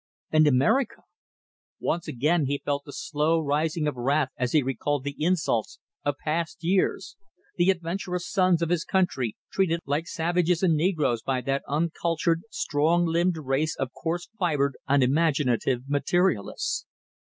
[0.31, 1.03] And America!
[1.79, 6.15] Once again he felt the slow rising of wrath as he recalled the insults of
[6.23, 7.17] past years...
[7.57, 13.05] the adventurous sons of his country treated like savages and negroes by that uncultured, strong
[13.05, 16.87] limbed race of coarse fibered, unimaginative materialists.